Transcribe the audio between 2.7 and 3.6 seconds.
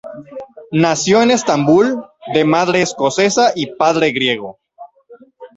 escocesa